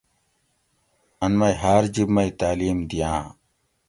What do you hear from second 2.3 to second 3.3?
تعلیم دِیاۤں